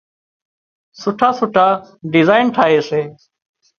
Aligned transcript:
سُٺا 1.01 1.29
سُٺا 1.39 1.67
ڊزائين 2.11 2.47
ٺاهي 2.55 2.79
سي 2.89 3.01